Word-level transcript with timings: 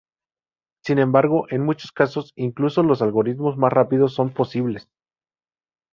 Sin 0.83 0.97
embargo, 0.97 1.45
en 1.51 1.61
muchos 1.63 1.91
casos 1.91 2.33
incluso 2.35 2.81
los 2.81 3.03
algoritmos 3.03 3.55
más 3.55 3.71
rápidos 3.71 4.15
son 4.15 4.33
posibles. 4.33 4.89